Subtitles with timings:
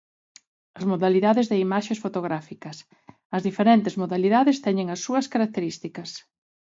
[0.77, 2.77] As modalidades de imaxes fotográficas
[3.35, 6.09] As diferentes modalidades teñen as súas características.